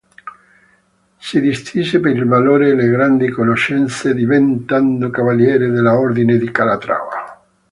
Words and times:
Si 1.19 1.39
distinse 1.39 1.99
per 1.99 2.15
il 2.15 2.25
valore 2.25 2.69
e 2.69 2.73
le 2.73 2.87
grandi 2.89 3.29
conoscenze, 3.29 4.15
diventando 4.15 5.11
cavaliere 5.11 5.69
dell'Ordine 5.69 6.39
di 6.39 6.49
Calatrava. 6.49 7.43